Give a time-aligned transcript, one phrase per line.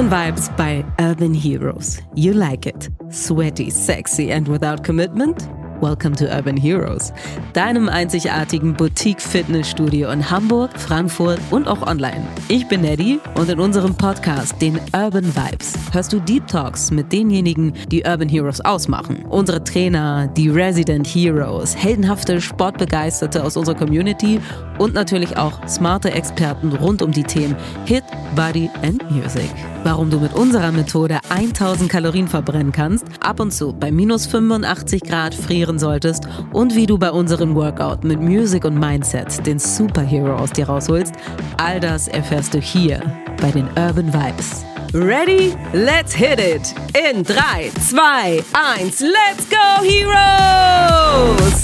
[0.00, 1.98] Urban Vibes bei Urban Heroes.
[2.14, 2.88] You like it.
[3.10, 5.46] Sweaty, sexy and without commitment?
[5.82, 7.12] Welcome to Urban Heroes,
[7.52, 12.26] deinem einzigartigen Boutique-Fitnessstudio in Hamburg, Frankfurt und auch online.
[12.48, 17.12] Ich bin Eddie und in unserem Podcast, den Urban Vibes, hörst du Deep Talks mit
[17.12, 19.24] denjenigen, die Urban Heroes ausmachen.
[19.28, 24.40] Unsere Trainer, die Resident Heroes, heldenhafte Sportbegeisterte aus unserer Community
[24.80, 28.02] und natürlich auch smarte Experten rund um die Themen Hit,
[28.34, 29.50] Body and Music.
[29.84, 35.02] Warum du mit unserer Methode 1000 Kalorien verbrennen kannst, ab und zu bei minus 85
[35.02, 40.34] Grad frieren solltest und wie du bei unserem Workout mit Music und Mindset den Superhero
[40.36, 41.14] aus dir rausholst,
[41.58, 43.02] all das erfährst du hier
[43.40, 44.64] bei den Urban Vibes.
[44.94, 45.54] Ready?
[45.72, 46.74] Let's hit it!
[46.96, 48.42] In 3, 2,
[48.78, 51.60] 1, let's go, Heroes!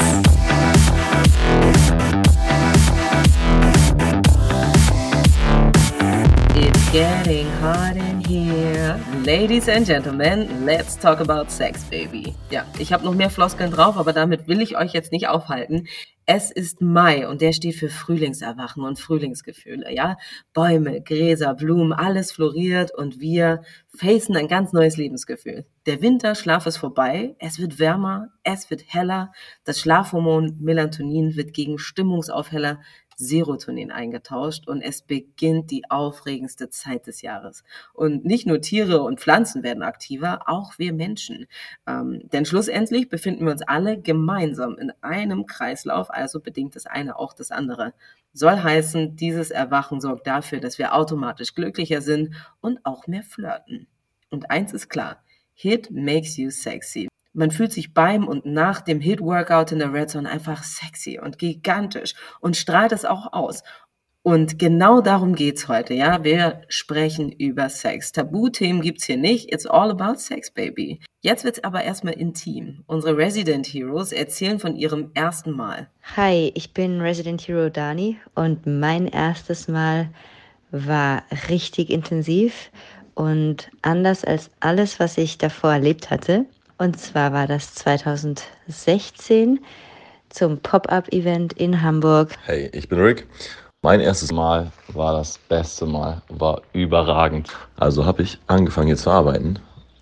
[6.97, 8.98] Getting hot in here.
[9.22, 12.34] Ladies and Gentlemen, let's talk about sex, baby.
[12.50, 15.88] Ja, ich habe noch mehr Floskeln drauf, aber damit will ich euch jetzt nicht aufhalten.
[16.25, 20.16] Es ist Mai und der steht für Frühlingserwachen und Frühlingsgefühle, ja?
[20.55, 23.60] Bäume, Gräser, Blumen, alles floriert und wir
[23.94, 25.66] facen ein ganz neues Lebensgefühl.
[25.84, 29.33] Der Winterschlaf ist vorbei, es wird wärmer, es wird heller,
[29.64, 32.81] das Schlafhormon Melatonin wird gegen Stimmungsaufheller
[33.17, 37.64] Serotonin eingetauscht und es beginnt die aufregendste Zeit des Jahres.
[37.95, 41.47] Und nicht nur Tiere und Pflanzen werden aktiver, auch wir Menschen.
[41.87, 47.19] Ähm, denn schlussendlich befinden wir uns alle gemeinsam in einem Kreislauf, also bedingt das eine
[47.19, 47.94] auch das andere.
[48.33, 53.87] Soll heißen, dieses Erwachen sorgt dafür, dass wir automatisch glücklicher sind und auch mehr flirten.
[54.31, 55.22] Und eins ist klar,
[55.55, 57.09] Hit makes you sexy.
[57.37, 61.39] Man fühlt sich beim und nach dem Hit-Workout in der Red Zone einfach sexy und
[61.39, 63.62] gigantisch und strahlt es auch aus.
[64.23, 66.25] Und genau darum geht's heute, ja.
[66.25, 68.12] Wir sprechen über Sex.
[68.12, 69.53] Tabuthemen gibt's hier nicht.
[69.53, 71.00] It's all about Sex, baby.
[71.21, 72.83] Jetzt wird's aber erstmal intim.
[72.87, 75.91] Unsere Resident Heroes erzählen von ihrem ersten Mal.
[76.16, 80.09] Hi, ich bin Resident Hero Dani und mein erstes Mal
[80.71, 82.71] war richtig intensiv
[83.15, 86.47] und anders als alles, was ich davor erlebt hatte.
[86.78, 89.60] Und zwar war das 2016
[90.28, 92.37] zum Pop-up-Event in Hamburg.
[92.44, 93.26] Hey, ich bin Rick.
[93.82, 97.48] Mein erstes Mal war das beste Mal, war überragend.
[97.76, 99.59] Also habe ich angefangen hier zu arbeiten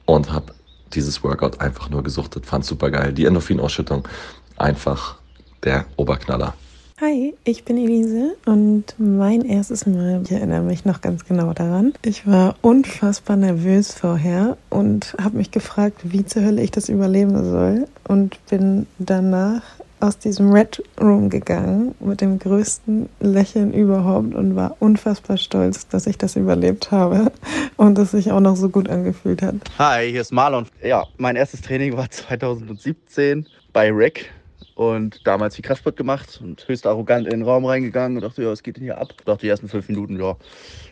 [0.06, 0.52] und habe
[0.94, 3.12] dieses Workout einfach nur gesuchtet, fand super geil.
[3.12, 4.08] Die Endorphinausschüttung
[4.56, 5.16] einfach
[5.62, 6.54] der Oberknaller.
[7.00, 11.92] Hi, ich bin Elise und mein erstes Mal, ich erinnere mich noch ganz genau daran.
[12.04, 17.34] Ich war unfassbar nervös vorher und habe mich gefragt, wie zur Hölle ich das überleben
[17.44, 19.62] soll und bin danach
[19.98, 26.06] aus diesem Red Room gegangen mit dem größten Lächeln überhaupt und war unfassbar stolz, dass
[26.06, 27.32] ich das überlebt habe
[27.76, 29.56] und dass sich auch noch so gut angefühlt hat.
[29.78, 30.66] Hi, hier ist Marlon.
[30.80, 34.30] Ja, mein erstes Training war 2017 bei Rick
[34.74, 38.50] und damals viel Kraftsport gemacht und höchst arrogant in den Raum reingegangen und dachte, ja,
[38.50, 39.08] was geht denn hier ab?
[39.18, 40.36] Ich dachte die ersten fünf Minuten, ja,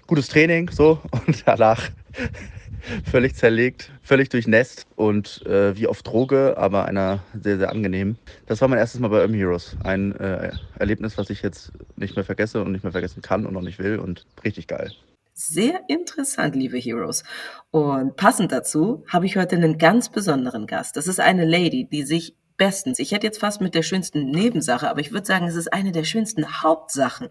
[0.06, 1.00] gutes Training, so.
[1.26, 1.90] Und danach
[3.10, 8.16] völlig zerlegt, völlig durchnässt und äh, wie auf Droge, aber einer sehr, sehr angenehm.
[8.46, 9.76] Das war mein erstes Mal bei Urban Heroes.
[9.84, 13.56] Ein äh, Erlebnis, was ich jetzt nicht mehr vergesse und nicht mehr vergessen kann und
[13.56, 14.92] auch nicht will und richtig geil.
[15.34, 17.24] Sehr interessant, liebe Heroes.
[17.70, 20.96] Und passend dazu habe ich heute einen ganz besonderen Gast.
[20.96, 22.98] Das ist eine Lady, die sich bestens.
[22.98, 25.92] Ich hätte jetzt fast mit der schönsten Nebensache, aber ich würde sagen, es ist eine
[25.92, 27.28] der schönsten Hauptsachen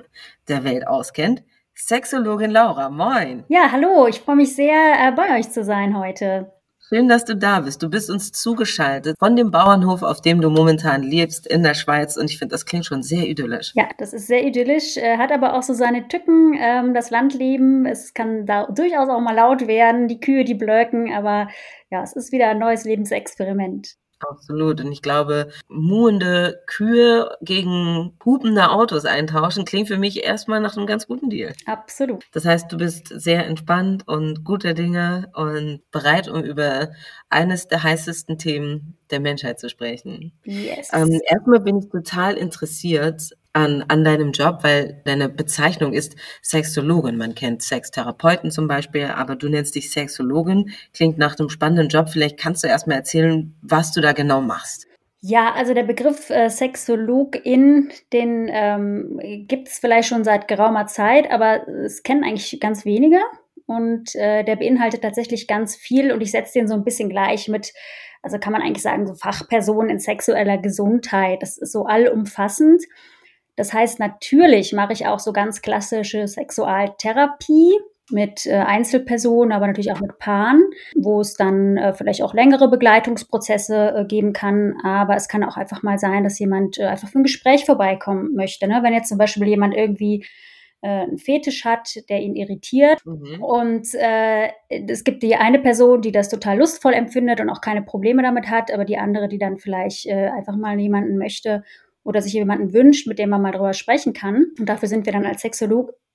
[0.48, 1.44] der Welt auskennt.
[1.76, 3.44] Sexologin Laura, moin.
[3.48, 6.52] Ja, hallo, ich freue mich sehr, äh, bei euch zu sein heute.
[6.94, 7.82] Schön, dass du da bist.
[7.82, 12.18] Du bist uns zugeschaltet von dem Bauernhof, auf dem du momentan lebst, in der Schweiz.
[12.18, 13.72] Und ich finde, das klingt schon sehr idyllisch.
[13.76, 17.86] Ja, das ist sehr idyllisch, äh, hat aber auch so seine Tücken, ähm, das Landleben.
[17.86, 21.48] Es kann da durchaus auch mal laut werden, die Kühe, die blöken, aber
[21.90, 23.96] ja, es ist wieder ein neues Lebensexperiment.
[24.30, 24.82] Absolut.
[24.82, 30.88] Und ich glaube, muhende Kühe gegen hupende Autos eintauschen, klingt für mich erstmal nach einem
[30.88, 31.54] ganz guten Deal.
[31.66, 32.26] Absolut.
[32.32, 36.90] Das heißt, du bist sehr entspannt und guter Dinge und bereit, um über
[37.30, 40.32] eines der heißesten Themen der Menschheit zu sprechen.
[40.44, 40.90] Yes.
[40.94, 47.18] Ähm, erstmal bin ich total interessiert an, an deinem Job, weil deine Bezeichnung ist Sexologin.
[47.18, 50.72] Man kennt Sextherapeuten zum Beispiel, aber du nennst dich Sexologin.
[50.94, 52.10] Klingt nach einem spannenden Job.
[52.10, 54.88] Vielleicht kannst du erstmal erzählen, was du da genau machst.
[55.24, 61.30] Ja, also der Begriff äh, Sexologin, den ähm, gibt es vielleicht schon seit geraumer Zeit,
[61.30, 63.20] aber es kennen eigentlich ganz wenige.
[63.68, 67.48] Und äh, der beinhaltet tatsächlich ganz viel und ich setze den so ein bisschen gleich
[67.48, 67.72] mit,
[68.24, 71.44] also kann man eigentlich sagen, so Fachpersonen in sexueller Gesundheit.
[71.44, 72.84] Das ist so allumfassend.
[73.56, 77.74] Das heißt, natürlich mache ich auch so ganz klassische Sexualtherapie.
[78.14, 80.62] mit äh, Einzelpersonen, aber natürlich auch mit Paaren,
[80.96, 84.76] wo es dann äh, vielleicht auch längere Begleitungsprozesse äh, geben kann.
[84.84, 88.68] Aber es kann auch einfach mal sein, dass jemand einfach für ein Gespräch vorbeikommen möchte.
[88.68, 88.80] Ne?
[88.84, 90.26] Wenn jetzt zum Beispiel jemand irgendwie
[90.84, 93.06] einen Fetisch hat, der ihn irritiert.
[93.06, 93.44] Mhm.
[93.44, 97.84] Und äh, es gibt die eine Person, die das total lustvoll empfindet und auch keine
[97.84, 101.64] Probleme damit hat, aber die andere, die dann vielleicht äh, einfach mal jemanden möchte
[102.04, 104.48] oder sich jemanden wünscht, mit dem man mal drüber sprechen kann.
[104.60, 105.44] Und dafür sind wir dann als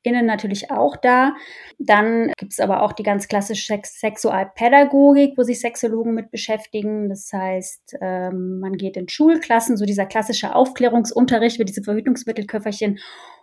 [0.07, 1.35] SexologInnen natürlich auch da.
[1.79, 7.09] Dann gibt es aber auch die ganz klassische Sex Sexualpädagogik, wo sich Sexologen mit beschäftigen.
[7.09, 12.99] Das heißt, ähm, man geht in Schulklassen, so dieser klassische Aufklärungsunterricht mit diese Verhütungsmittelköfferchen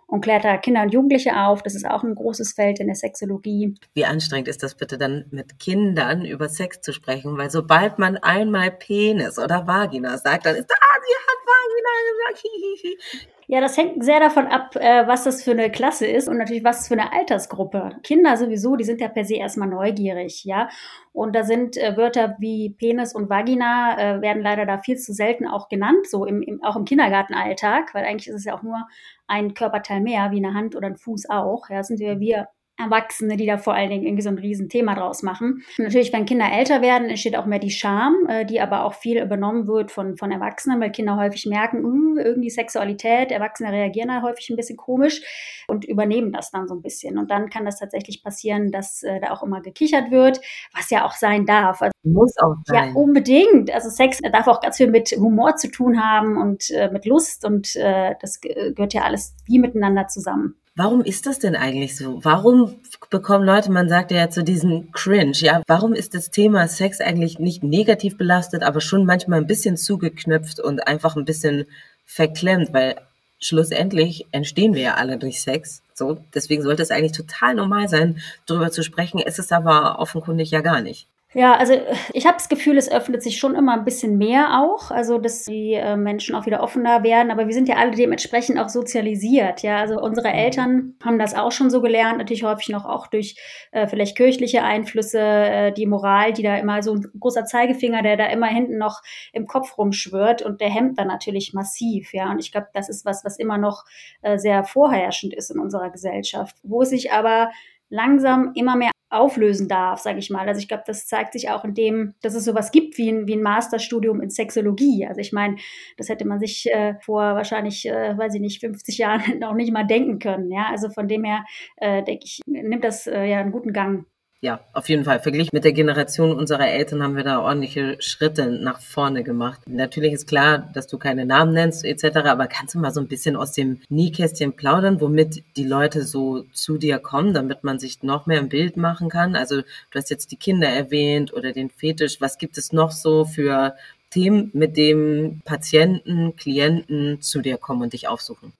[0.06, 1.62] und klärt da Kinder und Jugendliche auf.
[1.62, 3.74] Das ist auch ein großes Feld in der Sexologie.
[3.94, 7.38] Wie anstrengend ist das bitte dann mit Kindern über Sex zu sprechen?
[7.38, 13.33] Weil sobald man einmal Penis oder Vagina sagt, dann ist ah, sie hat Vagina gesagt.
[13.46, 16.64] Ja, das hängt sehr davon ab, äh, was das für eine Klasse ist und natürlich
[16.64, 17.96] was für eine Altersgruppe.
[18.02, 20.68] Kinder sowieso, die sind ja per se erstmal neugierig, ja.
[21.12, 25.12] Und da sind äh, Wörter wie Penis und Vagina äh, werden leider da viel zu
[25.12, 28.62] selten auch genannt, so im, im, auch im Kindergartenalltag, weil eigentlich ist es ja auch
[28.62, 28.86] nur
[29.26, 31.68] ein Körperteil mehr, wie eine Hand oder ein Fuß auch.
[31.68, 35.22] Ja, sind wir, wir Erwachsene, die da vor allen Dingen irgendwie so ein Riesenthema draus
[35.22, 35.62] machen.
[35.78, 38.94] Und natürlich, wenn Kinder älter werden, entsteht auch mehr die Scham, äh, die aber auch
[38.94, 44.08] viel übernommen wird von, von Erwachsenen, weil Kinder häufig merken, uh, irgendwie Sexualität, Erwachsene reagieren
[44.08, 45.22] da häufig ein bisschen komisch
[45.68, 47.16] und übernehmen das dann so ein bisschen.
[47.16, 50.40] Und dann kann das tatsächlich passieren, dass äh, da auch immer gekichert wird,
[50.74, 51.80] was ja auch sein darf.
[51.80, 52.88] Also, Muss auch sein.
[52.88, 53.72] Ja, unbedingt.
[53.72, 57.44] Also Sex darf auch ganz viel mit Humor zu tun haben und äh, mit Lust
[57.44, 60.56] und äh, das gehört ja alles wie miteinander zusammen.
[60.76, 62.18] Warum ist das denn eigentlich so?
[62.24, 67.00] Warum bekommen Leute, man sagt ja zu diesem Cringe, ja, warum ist das Thema Sex
[67.00, 71.66] eigentlich nicht negativ belastet, aber schon manchmal ein bisschen zugeknüpft und einfach ein bisschen
[72.04, 72.96] verklemmt, weil
[73.38, 75.80] schlussendlich entstehen wir ja alle durch Sex.
[75.94, 79.20] So, deswegen sollte es eigentlich total normal sein, darüber zu sprechen.
[79.24, 81.06] Es ist aber offenkundig ja gar nicht.
[81.34, 81.74] Ja, also
[82.12, 85.44] ich habe das Gefühl, es öffnet sich schon immer ein bisschen mehr auch, also dass
[85.44, 87.32] die äh, Menschen auch wieder offener werden.
[87.32, 89.62] Aber wir sind ja alle dementsprechend auch sozialisiert.
[89.62, 90.34] Ja, also unsere mhm.
[90.34, 93.34] Eltern haben das auch schon so gelernt, natürlich häufig noch auch durch
[93.72, 98.16] äh, vielleicht kirchliche Einflüsse, äh, die Moral, die da immer so ein großer Zeigefinger, der
[98.16, 99.02] da immer hinten noch
[99.32, 102.14] im Kopf rumschwirrt und der hemmt dann natürlich massiv.
[102.14, 103.84] Ja, und ich glaube, das ist was, was immer noch
[104.22, 107.50] äh, sehr vorherrschend ist in unserer Gesellschaft, wo sich aber
[107.88, 110.46] langsam immer mehr auflösen darf, sage ich mal.
[110.48, 113.26] Also ich glaube, das zeigt sich auch in dem, dass es sowas gibt wie ein,
[113.26, 115.06] wie ein Masterstudium in Sexologie.
[115.06, 115.56] Also ich meine,
[115.96, 119.72] das hätte man sich äh, vor wahrscheinlich, äh, weiß ich nicht, 50 Jahren noch nicht
[119.72, 120.50] mal denken können.
[120.50, 121.44] Ja, also von dem her
[121.76, 124.06] äh, denke ich, nimmt das äh, ja einen guten Gang
[124.44, 125.20] ja, auf jeden Fall.
[125.20, 129.62] Verglichen mit der Generation unserer Eltern haben wir da ordentliche Schritte nach vorne gemacht.
[129.66, 133.08] Natürlich ist klar, dass du keine Namen nennst etc., aber kannst du mal so ein
[133.08, 138.02] bisschen aus dem Nähkästchen plaudern, womit die Leute so zu dir kommen, damit man sich
[138.02, 139.34] noch mehr ein Bild machen kann?
[139.34, 142.20] Also du hast jetzt die Kinder erwähnt oder den Fetisch.
[142.20, 143.74] Was gibt es noch so für
[144.10, 148.52] Themen, mit dem Patienten, Klienten zu dir kommen und dich aufsuchen?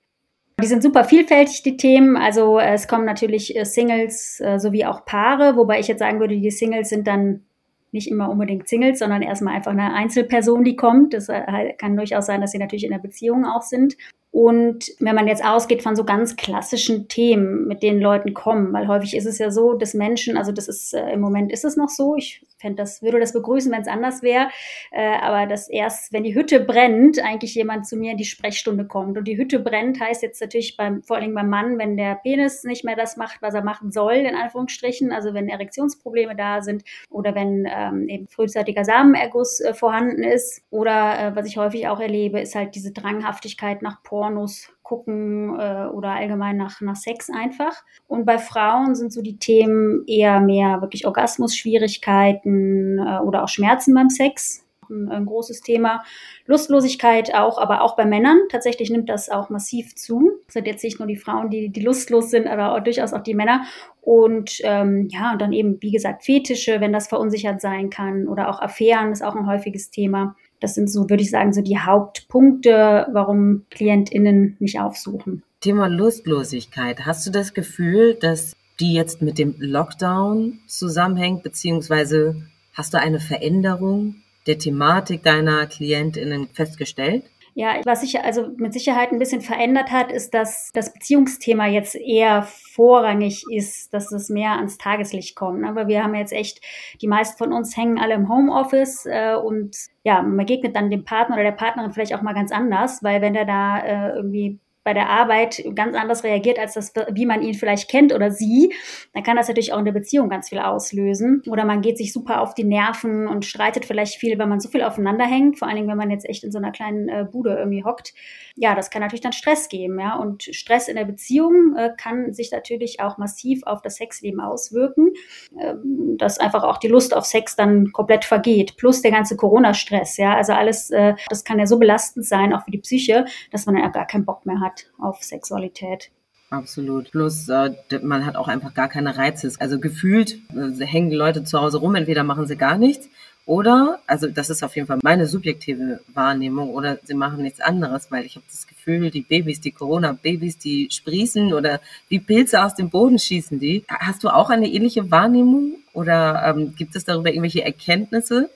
[0.64, 2.16] Die sind super vielfältig, die Themen.
[2.16, 6.20] Also äh, es kommen natürlich äh, Singles äh, sowie auch Paare, wobei ich jetzt sagen
[6.20, 7.44] würde, die Singles sind dann
[7.92, 11.12] nicht immer unbedingt Singles, sondern erstmal einfach eine Einzelperson, die kommt.
[11.12, 11.28] Das
[11.76, 13.94] kann durchaus sein, dass sie natürlich in der Beziehung auch sind.
[14.34, 18.88] Und wenn man jetzt ausgeht von so ganz klassischen Themen, mit denen Leuten kommen, weil
[18.88, 21.76] häufig ist es ja so, dass Menschen, also das ist äh, im Moment ist es
[21.76, 24.48] noch so, ich fände das, würde das begrüßen, wenn es anders wäre,
[24.90, 28.86] äh, aber dass erst, wenn die Hütte brennt, eigentlich jemand zu mir in die Sprechstunde
[28.86, 29.16] kommt.
[29.16, 32.64] Und die Hütte brennt heißt jetzt natürlich beim, vor allem beim Mann, wenn der Penis
[32.64, 36.82] nicht mehr das macht, was er machen soll, in Anführungsstrichen, also wenn Erektionsprobleme da sind
[37.08, 40.60] oder wenn ähm, eben frühzeitiger Samenerguss äh, vorhanden ist.
[40.70, 45.58] Oder äh, was ich häufig auch erlebe, ist halt diese Dranghaftigkeit nach Porn Pornos gucken
[45.58, 47.84] äh, oder allgemein nach, nach Sex einfach.
[48.06, 53.94] Und bei Frauen sind so die Themen eher mehr wirklich Orgasmus-Schwierigkeiten äh, oder auch Schmerzen
[53.94, 54.62] beim Sex.
[54.90, 56.04] Ein, ein, großes Thema.
[56.46, 58.38] Lustlosigkeit auch, aber auch bei Männern.
[58.50, 60.32] Tatsächlich nimmt das auch massiv zu.
[60.46, 63.22] Es sind jetzt nicht nur die Frauen, die, die lustlos sind, aber auch, durchaus auch
[63.22, 63.64] die Männer.
[64.02, 68.28] Und ähm, ja, und dann eben, wie gesagt, Fetische, wenn das verunsichert sein kann.
[68.28, 70.36] Oder auch Affären ist auch ein häufiges Thema.
[70.64, 75.42] Das sind so, würde ich sagen, so die Hauptpunkte, warum KlientInnen mich aufsuchen.
[75.60, 77.04] Thema Lustlosigkeit.
[77.04, 82.36] Hast du das Gefühl, dass die jetzt mit dem Lockdown zusammenhängt, beziehungsweise
[82.72, 84.14] hast du eine Veränderung
[84.46, 87.24] der Thematik deiner KlientInnen festgestellt?
[87.56, 91.94] Ja, was sich also mit Sicherheit ein bisschen verändert hat, ist, dass das Beziehungsthema jetzt
[91.94, 95.64] eher vorrangig ist, dass es mehr ans Tageslicht kommt.
[95.64, 96.60] Aber wir haben jetzt echt,
[97.00, 101.04] die meisten von uns hängen alle im Homeoffice äh, und ja, man begegnet dann dem
[101.04, 104.58] Partner oder der Partnerin vielleicht auch mal ganz anders, weil wenn der da äh, irgendwie
[104.84, 108.72] bei der Arbeit ganz anders reagiert, als das, wie man ihn vielleicht kennt oder sie,
[109.14, 111.42] dann kann das natürlich auch in der Beziehung ganz viel auslösen.
[111.48, 114.68] Oder man geht sich super auf die Nerven und streitet vielleicht viel, weil man so
[114.68, 117.26] viel aufeinander hängt, vor allen Dingen, wenn man jetzt echt in so einer kleinen äh,
[117.30, 118.12] Bude irgendwie hockt.
[118.56, 120.16] Ja, das kann natürlich dann Stress geben, ja.
[120.16, 125.12] Und Stress in der Beziehung äh, kann sich natürlich auch massiv auf das Sexleben auswirken,
[125.58, 125.74] äh,
[126.18, 128.76] dass einfach auch die Lust auf Sex dann komplett vergeht.
[128.76, 130.34] Plus der ganze Corona-Stress, ja.
[130.36, 133.78] Also alles, äh, das kann ja so belastend sein, auch für die Psyche, dass man
[133.78, 136.10] ja gar keinen Bock mehr hat auf Sexualität.
[136.50, 137.10] Absolut.
[137.10, 139.52] Plus, äh, man hat auch einfach gar keine Reize.
[139.58, 143.08] Also gefühlt äh, hängen die Leute zu Hause rum, entweder machen sie gar nichts
[143.46, 148.10] oder, also das ist auf jeden Fall meine subjektive Wahrnehmung, oder sie machen nichts anderes,
[148.10, 152.74] weil ich habe das Gefühl, die Babys, die Corona-Babys, die sprießen oder wie Pilze aus
[152.74, 153.84] dem Boden schießen die.
[153.88, 158.48] Hast du auch eine ähnliche Wahrnehmung oder ähm, gibt es darüber irgendwelche Erkenntnisse?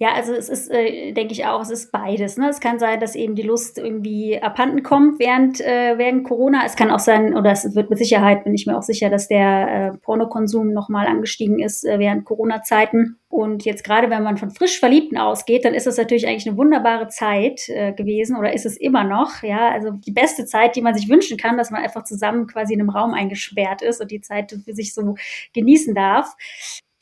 [0.00, 2.36] Ja, also es ist, äh, denke ich auch, es ist beides.
[2.36, 2.48] Ne?
[2.48, 6.62] Es kann sein, dass eben die Lust irgendwie abhanden kommt während, äh, während Corona.
[6.64, 9.26] Es kann auch sein, oder es wird mit Sicherheit, bin ich mir auch sicher, dass
[9.26, 13.18] der äh, Pornokonsum nochmal angestiegen ist äh, während Corona-Zeiten.
[13.28, 16.56] Und jetzt gerade, wenn man von frisch Verliebten ausgeht, dann ist das natürlich eigentlich eine
[16.56, 19.42] wunderbare Zeit äh, gewesen oder ist es immer noch.
[19.42, 22.72] Ja, also die beste Zeit, die man sich wünschen kann, dass man einfach zusammen quasi
[22.72, 25.16] in einem Raum eingesperrt ist und die Zeit für sich so
[25.54, 26.36] genießen darf.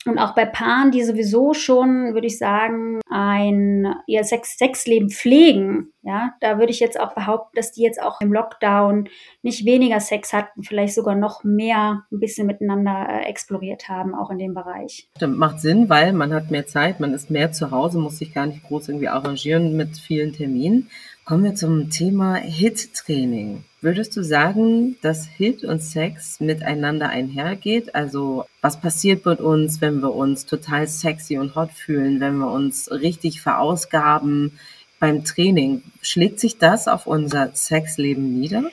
[0.07, 5.93] Und auch bei Paaren, die sowieso schon, würde ich sagen, ein ihr Sex Sexleben pflegen,
[6.01, 9.09] ja, da würde ich jetzt auch behaupten, dass die jetzt auch im Lockdown
[9.41, 14.29] nicht weniger Sex hatten, vielleicht sogar noch mehr ein bisschen miteinander äh, exploriert haben, auch
[14.29, 15.09] in dem Bereich.
[15.17, 18.33] Stimmt, macht Sinn, weil man hat mehr Zeit, man ist mehr zu Hause, muss sich
[18.33, 20.89] gar nicht groß irgendwie arrangieren mit vielen Terminen.
[21.25, 23.65] Kommen wir zum Thema HIT-Training.
[23.87, 27.95] Würdest du sagen, dass HIT und Sex miteinander einhergeht?
[27.95, 32.51] Also was passiert mit uns, wenn wir uns total sexy und hot fühlen, wenn wir
[32.51, 34.59] uns richtig verausgaben
[34.99, 35.83] beim Training?
[36.01, 38.65] Schlägt sich das auf unser Sexleben nieder?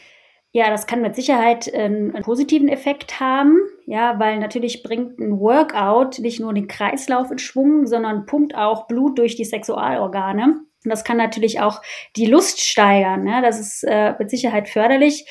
[0.50, 3.56] Ja, das kann mit Sicherheit einen, einen, positiven Effekt haben,
[3.86, 8.88] ja, weil natürlich bringt ein Workout nicht nur den Kreislauf in Schwung, sondern pumpt auch
[8.88, 10.63] Blut durch die Sexualorgane.
[10.84, 11.80] Und das kann natürlich auch
[12.16, 13.24] die Lust steigern.
[13.24, 13.40] Ne?
[13.42, 15.24] Das ist äh, mit Sicherheit förderlich.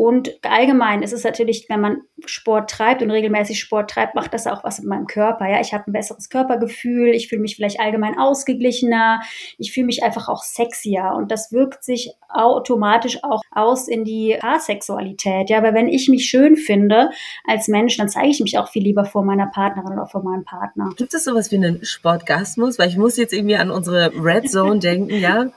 [0.00, 4.46] Und allgemein ist es natürlich, wenn man Sport treibt und regelmäßig Sport treibt, macht das
[4.46, 5.46] auch was mit meinem Körper.
[5.46, 9.20] Ja, ich habe ein besseres Körpergefühl, ich fühle mich vielleicht allgemein ausgeglichener,
[9.58, 14.38] ich fühle mich einfach auch sexier und das wirkt sich automatisch auch aus in die
[14.40, 15.50] Paarsexualität.
[15.50, 17.10] Ja, aber wenn ich mich schön finde
[17.46, 20.44] als Mensch, dann zeige ich mich auch viel lieber vor meiner Partnerin oder vor meinem
[20.44, 20.88] Partner.
[20.96, 22.78] Gibt es sowas wie einen Sportgasmus?
[22.78, 25.52] Weil ich muss jetzt irgendwie an unsere Red Zone denken, ja?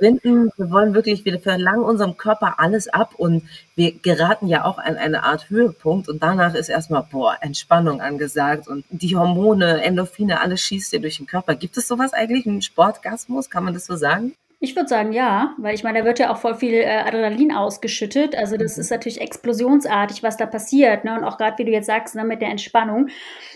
[0.00, 3.42] Wir sprinten, wir wollen wirklich, wir verlangen unserem Körper alles ab und
[3.76, 8.66] wir geraten ja auch an eine Art Höhepunkt und danach ist erstmal, boah, Entspannung angesagt
[8.66, 11.54] und die Hormone, Endorphine, alles schießt dir durch den Körper.
[11.54, 13.50] Gibt es sowas eigentlich, einen Sportgasmus?
[13.50, 14.32] Kann man das so sagen?
[14.62, 17.50] Ich würde sagen, ja, weil ich meine, da wird ja auch voll viel äh, Adrenalin
[17.50, 18.36] ausgeschüttet.
[18.36, 18.82] Also das mhm.
[18.82, 21.02] ist natürlich explosionsartig, was da passiert.
[21.02, 21.16] Ne?
[21.16, 23.08] Und auch gerade, wie du jetzt sagst, ne, mit der Entspannung,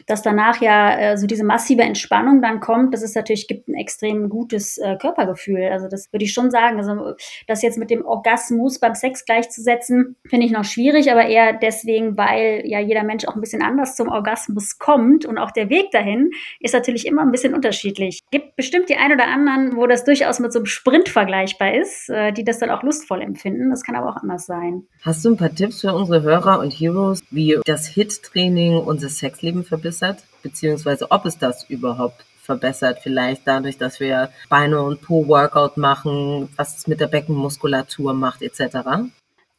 [0.06, 3.74] dass danach ja äh, so diese massive Entspannung dann kommt, das ist natürlich, gibt ein
[3.74, 5.68] extrem gutes äh, Körpergefühl.
[5.70, 6.78] Also das würde ich schon sagen.
[6.78, 7.14] Also
[7.46, 12.16] das jetzt mit dem Orgasmus beim Sex gleichzusetzen, finde ich noch schwierig, aber eher deswegen,
[12.16, 15.90] weil ja jeder Mensch auch ein bisschen anders zum Orgasmus kommt und auch der Weg
[15.90, 16.30] dahin
[16.60, 18.22] ist natürlich immer ein bisschen unterschiedlich.
[18.30, 21.74] Gibt bestimmt die ein oder anderen, wo das durchaus mit so einem Sprint Sprint vergleichbar
[21.74, 23.70] ist, äh, die das dann auch lustvoll empfinden.
[23.70, 24.86] Das kann aber auch anders sein.
[25.02, 29.64] Hast du ein paar Tipps für unsere Hörer und Heroes, wie das HIT-Training unser Sexleben
[29.64, 30.22] verbessert?
[30.42, 36.76] Beziehungsweise ob es das überhaupt verbessert, vielleicht dadurch, dass wir Beine und Po-Workout machen, was
[36.76, 38.76] es mit der Beckenmuskulatur macht, etc.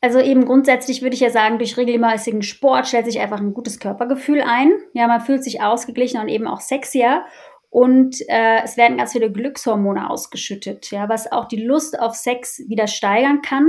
[0.02, 3.80] Also eben grundsätzlich würde ich ja sagen, durch regelmäßigen Sport stellt sich einfach ein gutes
[3.80, 4.72] Körpergefühl ein.
[4.94, 7.26] Ja, man fühlt sich ausgeglichen und eben auch sexier.
[7.76, 12.64] Und äh, es werden ganz viele Glückshormone ausgeschüttet, ja, was auch die Lust auf Sex
[12.70, 13.68] wieder steigern kann.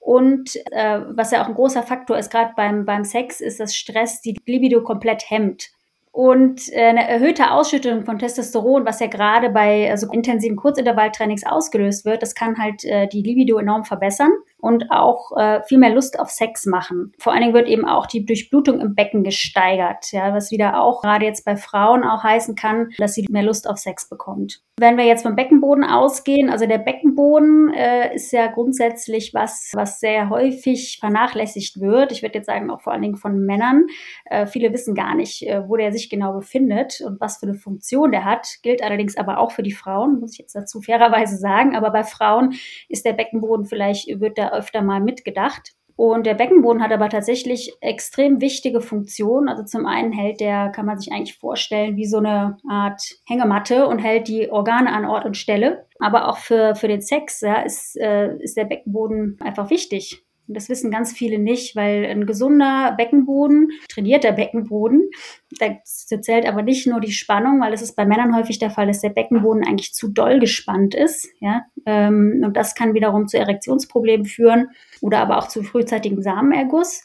[0.00, 3.76] Und äh, was ja auch ein großer Faktor ist, gerade beim, beim Sex, ist, dass
[3.76, 5.70] Stress die Libido komplett hemmt.
[6.10, 12.04] Und äh, eine erhöhte Ausschüttung von Testosteron, was ja gerade bei also intensiven Kurzintervalltrainings ausgelöst
[12.04, 14.32] wird, das kann halt äh, die Libido enorm verbessern
[14.64, 17.12] und auch äh, viel mehr Lust auf Sex machen.
[17.18, 21.02] Vor allen Dingen wird eben auch die Durchblutung im Becken gesteigert, ja, was wieder auch
[21.02, 24.62] gerade jetzt bei Frauen auch heißen kann, dass sie mehr Lust auf Sex bekommt.
[24.76, 30.00] Wenn wir jetzt vom Beckenboden ausgehen, also der Beckenboden äh, ist ja grundsätzlich was, was
[30.00, 32.10] sehr häufig vernachlässigt wird.
[32.10, 33.86] Ich würde jetzt sagen, auch vor allen Dingen von Männern.
[34.24, 37.54] Äh, viele wissen gar nicht, äh, wo der sich genau befindet und was für eine
[37.54, 38.48] Funktion der hat.
[38.62, 41.76] Gilt allerdings aber auch für die Frauen, muss ich jetzt dazu fairerweise sagen.
[41.76, 42.54] Aber bei Frauen
[42.88, 45.72] ist der Beckenboden vielleicht, wird da öfter mal mitgedacht.
[45.96, 49.48] Und der Beckenboden hat aber tatsächlich extrem wichtige Funktionen.
[49.48, 53.86] Also zum einen hält der, kann man sich eigentlich vorstellen, wie so eine Art Hängematte
[53.86, 55.86] und hält die Organe an Ort und Stelle.
[56.00, 60.23] Aber auch für, für den Sex ja, ist, äh, ist der Beckenboden einfach wichtig.
[60.46, 65.10] Und das wissen ganz viele nicht, weil ein gesunder Beckenboden, trainierter Beckenboden,
[65.58, 68.86] da zählt aber nicht nur die Spannung, weil es ist bei Männern häufig der Fall,
[68.86, 71.28] dass der Beckenboden eigentlich zu doll gespannt ist.
[71.40, 71.62] Ja?
[71.86, 74.68] Ähm, und das kann wiederum zu Erektionsproblemen führen
[75.00, 77.04] oder aber auch zu frühzeitigem Samenerguss.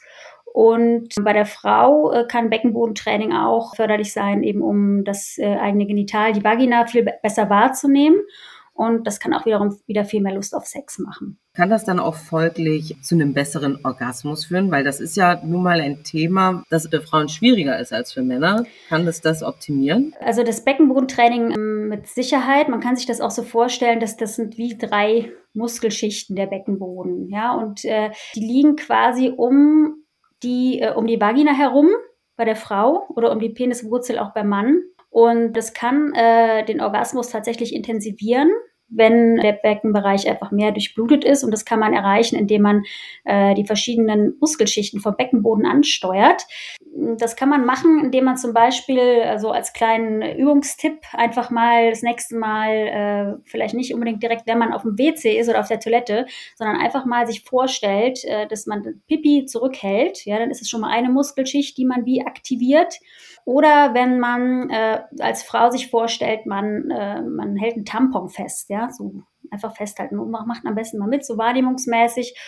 [0.52, 5.86] Und bei der Frau äh, kann Beckenbodentraining auch förderlich sein, eben um das äh, eigene
[5.86, 8.20] Genital, die Vagina viel besser wahrzunehmen.
[8.72, 11.38] Und das kann auch wiederum wieder viel mehr Lust auf Sex machen.
[11.54, 14.70] Kann das dann auch folglich zu einem besseren Orgasmus führen?
[14.70, 18.22] Weil das ist ja nun mal ein Thema, das für Frauen schwieriger ist als für
[18.22, 18.64] Männer.
[18.88, 20.14] Kann das das optimieren?
[20.20, 22.68] Also das Beckenbodentraining ähm, mit Sicherheit.
[22.68, 27.28] Man kann sich das auch so vorstellen, dass das sind wie drei Muskelschichten der Beckenboden.
[27.28, 30.04] Ja, und äh, die liegen quasi um
[30.42, 31.88] die, äh, um die Vagina herum
[32.36, 34.82] bei der Frau oder um die Peniswurzel auch beim Mann.
[35.10, 38.50] Und das kann äh, den Orgasmus tatsächlich intensivieren
[38.90, 41.44] wenn der Beckenbereich einfach mehr durchblutet ist.
[41.44, 42.82] Und das kann man erreichen, indem man
[43.24, 46.44] äh, die verschiedenen Muskelschichten vom Beckenboden ansteuert.
[47.16, 52.02] Das kann man machen, indem man zum Beispiel, also als kleinen Übungstipp, einfach mal das
[52.02, 55.68] nächste Mal, äh, vielleicht nicht unbedingt direkt, wenn man auf dem WC ist oder auf
[55.68, 56.26] der Toilette,
[56.56, 60.24] sondern einfach mal sich vorstellt, äh, dass man Pipi zurückhält.
[60.24, 62.96] Ja, dann ist es schon mal eine Muskelschicht, die man wie aktiviert.
[63.44, 68.70] Oder wenn man äh, als Frau sich vorstellt, man, äh, man hält einen Tampon fest,
[68.70, 72.38] ja, so einfach festhalten macht am besten mal mit, so wahrnehmungsmäßig.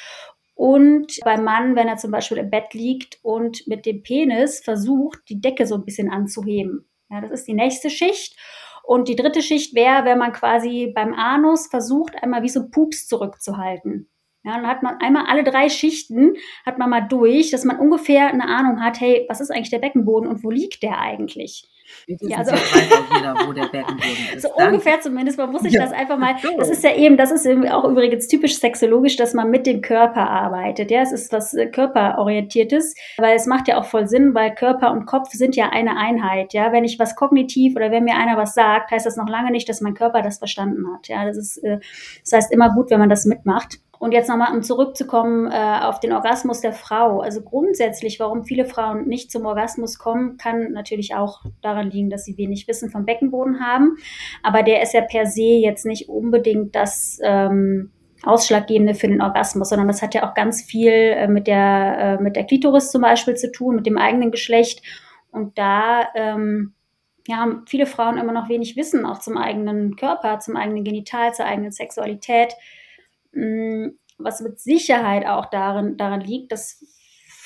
[0.55, 5.21] Und beim Mann, wenn er zum Beispiel im Bett liegt und mit dem Penis versucht,
[5.29, 6.89] die Decke so ein bisschen anzuheben.
[7.11, 8.37] Ja, das ist die nächste Schicht.
[8.85, 13.07] Und die dritte Schicht wäre, wenn man quasi beim Anus versucht, einmal wie so Pups
[13.07, 14.09] zurückzuhalten.
[14.45, 16.35] Ja, dann hat man einmal alle drei Schichten,
[16.67, 19.79] hat man mal durch, dass man ungefähr eine Ahnung hat, hey, was ist eigentlich der
[19.79, 21.69] Beckenboden und wo liegt der eigentlich?
[22.07, 24.43] Ja, also, jeder, wo der Beckenboden ist.
[24.43, 24.73] So Danke.
[24.73, 25.83] ungefähr zumindest, man muss sich ja.
[25.83, 29.51] das einfach mal, das ist ja eben, das ist auch übrigens typisch sexologisch, dass man
[29.51, 30.91] mit dem Körper arbeitet.
[30.91, 34.91] Ja, es ist was äh, körperorientiertes, weil es macht ja auch voll Sinn, weil Körper
[34.91, 36.52] und Kopf sind ja eine Einheit.
[36.52, 39.50] Ja, wenn ich was kognitiv oder wenn mir einer was sagt, heißt das noch lange
[39.50, 41.09] nicht, dass mein Körper das verstanden hat.
[41.09, 41.78] Ja, das ist, äh,
[42.23, 43.78] das heißt immer gut, wenn man das mitmacht.
[44.02, 47.21] Und jetzt nochmal, um zurückzukommen äh, auf den Orgasmus der Frau.
[47.21, 52.25] Also grundsätzlich, warum viele Frauen nicht zum Orgasmus kommen, kann natürlich auch daran liegen, dass
[52.25, 53.95] sie wenig Wissen vom Beckenboden haben.
[54.43, 57.93] Aber der ist ja per se jetzt nicht unbedingt das ähm,
[58.25, 62.21] Ausschlaggebende für den Orgasmus, sondern das hat ja auch ganz viel äh, mit, der, äh,
[62.21, 64.82] mit der Klitoris zum Beispiel zu tun, mit dem eigenen Geschlecht.
[65.30, 66.75] Und da ähm,
[67.28, 71.34] ja, haben viele Frauen immer noch wenig Wissen auch zum eigenen Körper, zum eigenen Genital,
[71.34, 72.56] zur eigenen Sexualität.
[73.32, 76.84] Mm, was mit Sicherheit auch darin, daran liegt, dass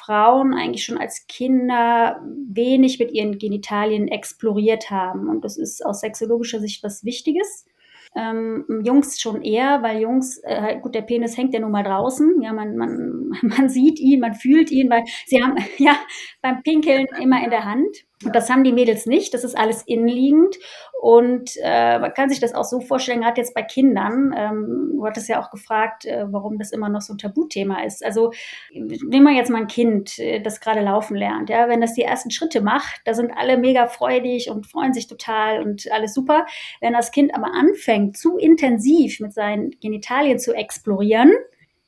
[0.07, 5.29] Frauen eigentlich schon als Kinder wenig mit ihren Genitalien exploriert haben.
[5.29, 7.67] Und das ist aus sexologischer Sicht was Wichtiges.
[8.15, 12.41] Ähm, Jungs schon eher, weil Jungs, äh, gut, der Penis hängt ja nun mal draußen.
[12.41, 15.97] Ja, man, man, man sieht ihn, man fühlt ihn, weil sie haben ja
[16.41, 18.07] beim Pinkeln immer in der Hand.
[18.25, 19.35] Und das haben die Mädels nicht.
[19.35, 20.57] Das ist alles innenliegend.
[21.01, 24.35] Und äh, man kann sich das auch so vorstellen, gerade jetzt bei Kindern.
[24.35, 28.03] Ähm, du hattest ja auch gefragt, äh, warum das immer noch so ein Tabuthema ist.
[28.03, 28.33] Also
[28.73, 31.51] nehmen wir jetzt mal ein Kind, äh, das gerade laufen lernt.
[31.51, 35.09] Ja, wenn das die ersten Schritte macht, da sind alle mega freudig und freuen sich
[35.09, 36.47] total und alles super.
[36.81, 41.33] Wenn das Kind aber anfängt, zu intensiv mit seinen Genitalien zu explorieren,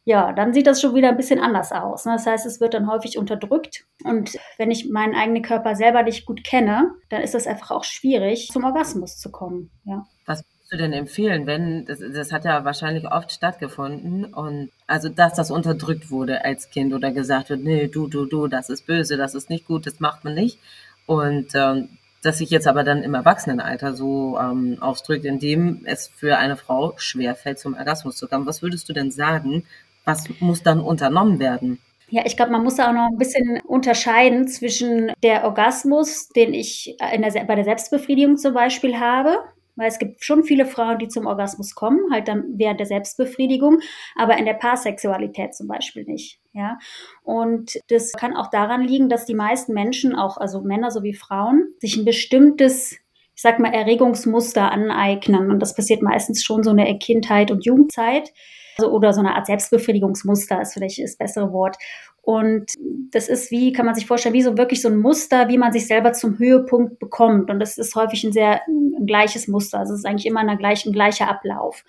[0.08, 2.06] ja, dann sieht das schon wieder ein bisschen anders aus.
[2.06, 2.12] Ne?
[2.12, 3.84] Das heißt, es wird dann häufig unterdrückt.
[4.04, 7.84] Und wenn ich meinen eigenen Körper selber nicht gut kenne, dann ist das einfach auch
[7.84, 9.70] schwierig, zum Orgasmus zu kommen.
[9.84, 10.06] Ja.
[10.24, 15.10] Was würdest du denn empfehlen, wenn, das, das hat ja wahrscheinlich oft stattgefunden und also,
[15.10, 18.86] dass das unterdrückt wurde als Kind oder gesagt wird, nee, du, du, du, das ist
[18.86, 20.58] böse, das ist nicht gut, das macht man nicht.
[21.04, 21.90] Und ähm,
[22.22, 26.94] das sich jetzt aber dann im Erwachsenenalter so ähm, ausdrückt, indem es für eine Frau
[26.96, 28.46] schwerfällt, zum Orgasmus zu kommen.
[28.46, 29.64] Was würdest du denn sagen,
[30.08, 31.78] was muss dann unternommen werden?
[32.08, 36.54] Ja, ich glaube, man muss da auch noch ein bisschen unterscheiden zwischen der Orgasmus, den
[36.54, 39.36] ich der, bei der Selbstbefriedigung zum Beispiel habe.
[39.76, 43.78] Weil es gibt schon viele Frauen, die zum Orgasmus kommen, halt dann während der Selbstbefriedigung,
[44.16, 46.40] aber in der Paarsexualität zum Beispiel nicht.
[46.52, 46.78] Ja,
[47.22, 51.74] und das kann auch daran liegen, dass die meisten Menschen, auch also Männer sowie Frauen,
[51.78, 52.96] sich ein bestimmtes
[53.38, 55.52] ich sag mal, Erregungsmuster aneignen.
[55.52, 58.32] Und das passiert meistens schon so in der Kindheit und Jugendzeit.
[58.76, 61.76] Also, oder so eine Art Selbstbefriedigungsmuster ist vielleicht das bessere Wort.
[62.20, 62.72] Und
[63.12, 65.72] das ist wie, kann man sich vorstellen, wie so wirklich so ein Muster, wie man
[65.72, 67.48] sich selber zum Höhepunkt bekommt.
[67.48, 69.78] Und das ist häufig ein sehr ein gleiches Muster.
[69.78, 71.84] Also es ist eigentlich immer ein gleicher, Ablauf.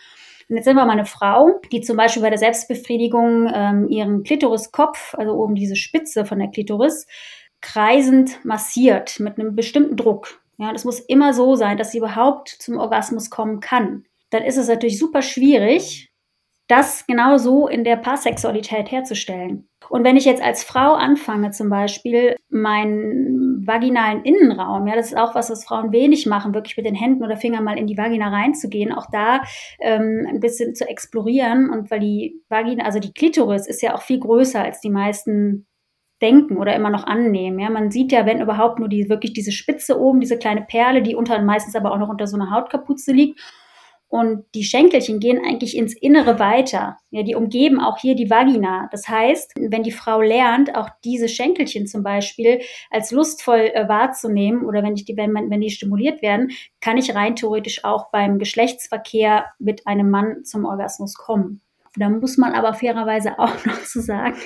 [0.49, 4.21] Und jetzt sind wir mal eine Frau, die zum Beispiel bei der Selbstbefriedigung ähm, ihren
[4.21, 7.07] Klitoriskopf, also oben diese Spitze von der Klitoris,
[7.59, 10.39] kreisend massiert mit einem bestimmten Druck.
[10.59, 14.03] Ja, das muss immer so sein, dass sie überhaupt zum Orgasmus kommen kann.
[14.29, 16.11] Dann ist es natürlich super schwierig,
[16.67, 19.69] das genau so in der Paarsexualität herzustellen.
[19.89, 25.17] Und wenn ich jetzt als Frau anfange, zum Beispiel meinen vaginalen Innenraum, ja, das ist
[25.17, 27.97] auch was, was Frauen wenig machen, wirklich mit den Händen oder Fingern mal in die
[27.97, 29.41] Vagina reinzugehen, auch da
[29.79, 31.69] ähm, ein bisschen zu explorieren.
[31.69, 35.65] Und weil die Vagina, also die Klitoris ist ja auch viel größer als die meisten
[36.21, 37.59] denken oder immer noch annehmen.
[37.59, 41.01] Ja, man sieht ja, wenn überhaupt nur die wirklich diese Spitze oben, diese kleine Perle,
[41.01, 43.39] die unter meistens aber auch noch unter so einer Hautkapuze liegt.
[44.09, 46.97] Und die Schenkelchen gehen eigentlich ins Innere weiter.
[47.11, 48.89] Ja, die umgeben auch hier die Vagina.
[48.91, 54.65] Das heißt, wenn die Frau lernt, auch diese Schenkelchen zum Beispiel als lustvoll äh, wahrzunehmen
[54.65, 56.49] oder wenn, ich die, wenn, wenn die stimuliert werden,
[56.81, 61.61] kann ich rein theoretisch auch beim Geschlechtsverkehr mit einem Mann zum Orgasmus kommen.
[61.95, 64.37] Da muss man aber fairerweise auch noch so sagen,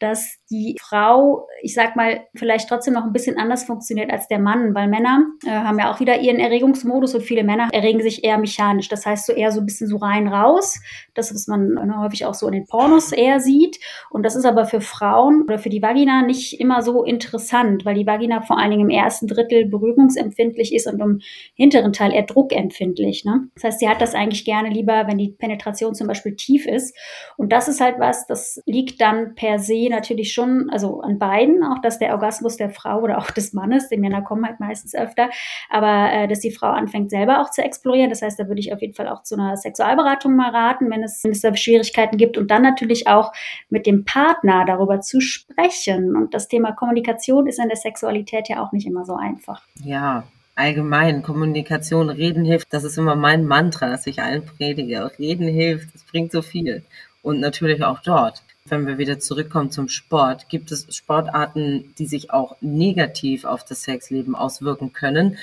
[0.00, 4.38] dass die Frau, ich sag mal, vielleicht trotzdem noch ein bisschen anders funktioniert als der
[4.38, 8.24] Mann, weil Männer äh, haben ja auch wieder ihren Erregungsmodus und viele Männer erregen sich
[8.24, 8.88] eher mechanisch.
[8.88, 10.78] Das heißt so eher so ein bisschen so rein raus.
[11.14, 13.78] Das, was man ne, häufig auch so in den Pornos eher sieht.
[14.10, 17.94] Und das ist aber für Frauen oder für die Vagina nicht immer so interessant, weil
[17.94, 21.20] die Vagina vor allen Dingen im ersten Drittel berührungsempfindlich ist und im
[21.54, 23.24] hinteren Teil eher druckempfindlich.
[23.24, 23.48] Ne?
[23.54, 26.96] Das heißt, sie hat das eigentlich gerne lieber, wenn die Penetration zum Beispiel tief ist.
[27.36, 31.64] Und das ist halt was, das liegt dann per se natürlich schon, also an beiden,
[31.64, 34.94] auch dass der Orgasmus der Frau oder auch des Mannes, die Männer kommen halt meistens
[34.94, 35.30] öfter,
[35.68, 38.08] aber äh, dass die Frau anfängt selber auch zu explorieren.
[38.08, 41.02] Das heißt, da würde ich auf jeden Fall auch zu einer Sexualberatung mal raten, wenn
[41.02, 43.32] es, wenn es da Schwierigkeiten gibt und dann natürlich auch
[43.68, 46.14] mit dem Partner darüber zu sprechen.
[46.14, 49.60] Und das Thema Kommunikation ist in der Sexualität ja auch nicht immer so einfach.
[49.82, 50.22] Ja,
[50.54, 52.72] allgemein Kommunikation, Reden hilft.
[52.72, 55.10] Das ist immer mein Mantra, das ich allen predige.
[55.18, 56.84] Reden hilft, es bringt so viel.
[57.22, 58.44] Und natürlich auch dort.
[58.68, 63.82] Wenn wir wieder zurückkommen zum Sport, gibt es Sportarten, die sich auch negativ auf das
[63.82, 65.36] Sexleben auswirken können?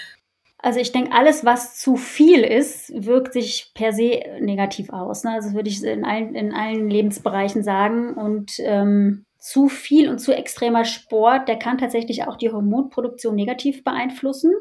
[0.62, 5.24] Also ich denke, alles, was zu viel ist, wirkt sich per se negativ aus.
[5.24, 5.32] Ne?
[5.32, 8.14] Also würde ich in allen, in allen Lebensbereichen sagen.
[8.14, 13.86] Und ähm, zu viel und zu extremer Sport, der kann tatsächlich auch die Hormonproduktion negativ
[13.86, 14.52] beeinflussen.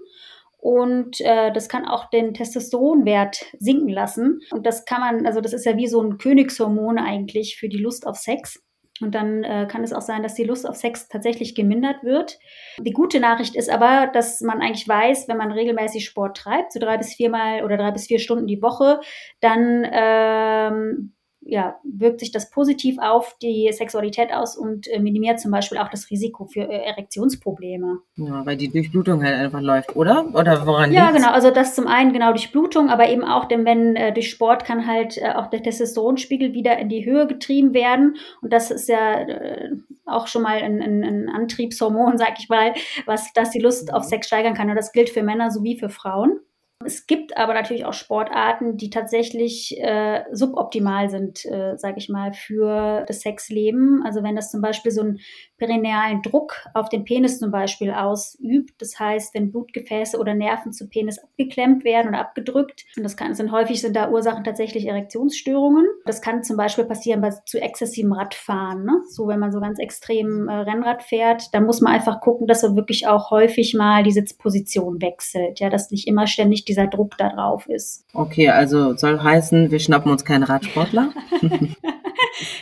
[0.58, 4.40] Und äh, das kann auch den Testosteronwert sinken lassen.
[4.50, 7.78] Und das kann man, also das ist ja wie so ein Königshormon eigentlich für die
[7.78, 8.60] Lust auf Sex.
[9.00, 12.38] Und dann äh, kann es auch sein, dass die Lust auf Sex tatsächlich gemindert wird.
[12.80, 16.80] Die gute Nachricht ist aber, dass man eigentlich weiß, wenn man regelmäßig Sport treibt, so
[16.80, 19.00] drei bis viermal oder drei bis vier Stunden die Woche,
[19.40, 21.14] dann ähm,
[21.48, 25.88] ja, wirkt sich das positiv auf die Sexualität aus und äh, minimiert zum Beispiel auch
[25.88, 28.00] das Risiko für äh, Erektionsprobleme.
[28.16, 30.26] Ja, weil die Durchblutung halt einfach läuft, oder?
[30.34, 31.22] Oder woran Ja, liegt's?
[31.22, 31.32] genau.
[31.32, 34.86] Also das zum einen genau Durchblutung, aber eben auch, denn wenn äh, durch Sport kann
[34.86, 38.16] halt äh, auch der Testosteronspiegel wieder in die Höhe getrieben werden.
[38.42, 39.70] Und das ist ja äh,
[40.04, 42.74] auch schon mal ein, ein, ein Antriebshormon, sag ich mal,
[43.06, 44.08] was das die Lust auf mhm.
[44.08, 44.68] Sex steigern kann.
[44.68, 46.40] Und das gilt für Männer sowie für Frauen.
[46.84, 52.32] Es gibt aber natürlich auch Sportarten, die tatsächlich äh, suboptimal sind, äh, sage ich mal,
[52.32, 54.02] für das Sexleben.
[54.04, 55.18] Also wenn das zum Beispiel so einen
[55.56, 60.88] perinealen Druck auf den Penis zum Beispiel ausübt, das heißt, wenn Blutgefäße oder Nerven zu
[60.88, 65.84] Penis abgeklemmt werden oder abgedrückt, und das kann, sind häufig sind da Ursachen tatsächlich Erektionsstörungen.
[66.04, 68.84] Das kann zum Beispiel passieren bei zu exzessivem Radfahren.
[68.84, 69.02] Ne?
[69.08, 72.62] So wenn man so ganz extrem äh, Rennrad fährt, dann muss man einfach gucken, dass
[72.62, 77.16] man wirklich auch häufig mal die Sitzposition wechselt, ja, dass nicht immer ständig dieser Druck
[77.18, 78.04] da drauf ist.
[78.12, 81.10] Okay, also soll heißen, wir schnappen uns keinen Radsportler?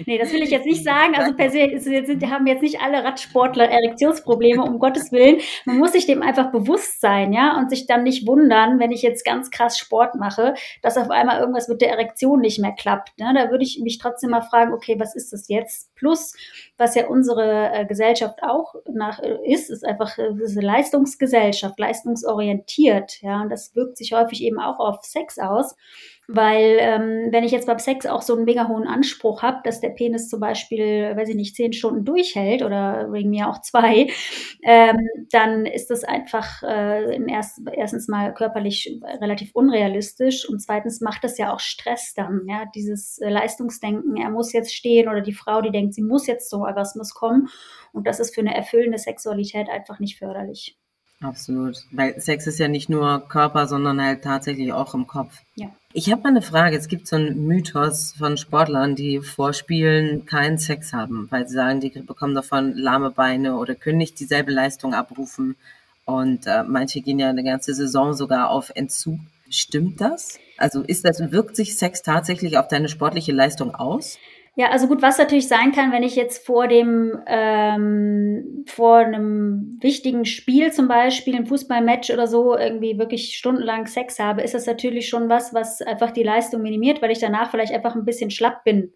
[0.06, 1.14] nee, das will ich jetzt nicht sagen.
[1.14, 5.40] Also per se ist, sind, haben jetzt nicht alle Radsportler Erektionsprobleme, um Gottes Willen.
[5.64, 9.02] Man muss sich dem einfach bewusst sein, ja, und sich dann nicht wundern, wenn ich
[9.02, 13.18] jetzt ganz krass Sport mache, dass auf einmal irgendwas mit der Erektion nicht mehr klappt.
[13.18, 13.32] Ne?
[13.34, 15.94] Da würde ich mich trotzdem mal fragen, okay, was ist das jetzt?
[15.94, 16.34] Plus,
[16.76, 23.22] was ja unsere äh, Gesellschaft auch nach äh, ist, ist einfach äh, eine Leistungsgesellschaft, leistungsorientiert,
[23.22, 25.76] ja, und das wirkt sich häufig eben auch auf Sex aus.
[26.28, 29.80] Weil ähm, wenn ich jetzt beim Sex auch so einen mega hohen Anspruch habe, dass
[29.80, 34.08] der Penis zum Beispiel, weiß ich nicht, zehn Stunden durchhält oder wegen mir auch zwei,
[34.64, 34.98] ähm,
[35.30, 41.38] dann ist das einfach äh, erst, erstens mal körperlich relativ unrealistisch und zweitens macht das
[41.38, 45.60] ja auch Stress dann, ja, dieses äh, Leistungsdenken, er muss jetzt stehen oder die Frau,
[45.60, 47.48] die denkt, sie muss jetzt zum Orgasmus kommen
[47.92, 50.76] und das ist für eine erfüllende Sexualität einfach nicht förderlich.
[51.20, 51.78] Absolut.
[51.92, 55.40] Weil Sex ist ja nicht nur Körper, sondern halt tatsächlich auch im Kopf.
[55.54, 55.70] Ja.
[55.98, 56.76] Ich habe mal eine Frage.
[56.76, 61.54] Es gibt so einen Mythos von Sportlern, die vor Spielen keinen Sex haben, weil sie
[61.54, 65.56] sagen, die bekommen davon lahme Beine oder können nicht dieselbe Leistung abrufen.
[66.04, 69.20] Und äh, manche gehen ja eine ganze Saison sogar auf Entzug.
[69.48, 70.38] Stimmt das?
[70.58, 74.18] Also ist das, wirkt sich Sex tatsächlich auf deine sportliche Leistung aus?
[74.58, 79.76] Ja, also gut, was natürlich sein kann, wenn ich jetzt vor dem, ähm, vor einem
[79.82, 84.64] wichtigen Spiel zum Beispiel, ein Fußballmatch oder so, irgendwie wirklich stundenlang Sex habe, ist das
[84.66, 88.30] natürlich schon was, was einfach die Leistung minimiert, weil ich danach vielleicht einfach ein bisschen
[88.30, 88.94] schlapp bin.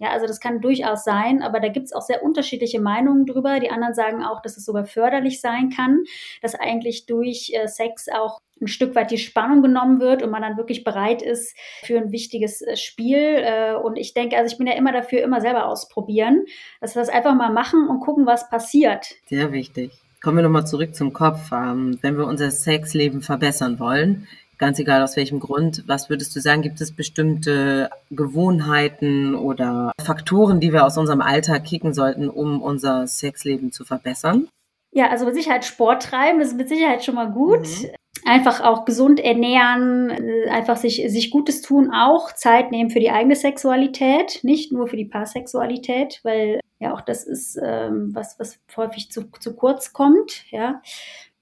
[0.00, 3.60] Ja, also das kann durchaus sein, aber da gibt es auch sehr unterschiedliche Meinungen drüber.
[3.60, 6.04] Die anderen sagen auch, dass es sogar förderlich sein kann,
[6.40, 10.40] dass eigentlich durch äh, Sex auch ein Stück weit die Spannung genommen wird und man
[10.40, 13.18] dann wirklich bereit ist für ein wichtiges äh, Spiel.
[13.18, 16.46] Äh, und ich denke, also ich bin ja immer dafür, immer selber ausprobieren,
[16.80, 19.16] dass wir das einfach mal machen und gucken, was passiert.
[19.26, 19.92] Sehr wichtig.
[20.22, 21.52] Kommen wir nochmal zurück zum Kopf.
[21.52, 24.26] Ähm, wenn wir unser Sexleben verbessern wollen,
[24.60, 25.82] ganz egal aus welchem Grund.
[25.86, 31.64] Was würdest du sagen, gibt es bestimmte Gewohnheiten oder Faktoren, die wir aus unserem Alltag
[31.64, 34.48] kicken sollten, um unser Sexleben zu verbessern?
[34.92, 37.66] Ja, also mit Sicherheit Sport treiben, das ist mit Sicherheit schon mal gut.
[37.66, 37.90] Mhm.
[38.26, 43.10] Einfach auch gesund ernähren, äh, einfach sich, sich Gutes tun, auch Zeit nehmen für die
[43.10, 48.58] eigene Sexualität, nicht nur für die Paarsexualität, weil ja auch das ist ähm, was, was
[48.76, 50.82] häufig zu, zu kurz kommt, ja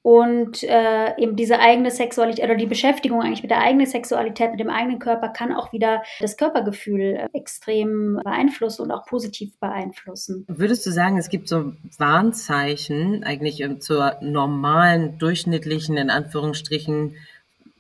[0.09, 4.59] und äh, eben diese eigene Sexualität oder die Beschäftigung eigentlich mit der eigenen Sexualität, mit
[4.59, 10.47] dem eigenen Körper kann auch wieder das Körpergefühl äh, extrem beeinflussen und auch positiv beeinflussen.
[10.49, 17.17] Würdest du sagen, es gibt so Warnzeichen eigentlich ähm, zur normalen, durchschnittlichen, in Anführungsstrichen,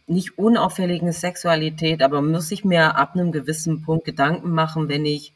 [0.06, 5.32] nicht unauffälligen Sexualität, aber muss ich mir ab einem gewissen Punkt Gedanken machen, wenn ich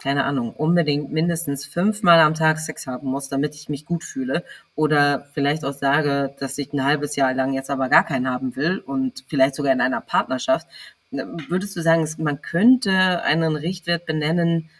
[0.00, 4.44] keine Ahnung, unbedingt mindestens fünfmal am Tag Sex haben muss, damit ich mich gut fühle.
[4.74, 8.56] Oder vielleicht auch sage, dass ich ein halbes Jahr lang jetzt aber gar keinen haben
[8.56, 10.66] will und vielleicht sogar in einer Partnerschaft.
[11.10, 14.70] Würdest du sagen, man könnte einen Richtwert benennen,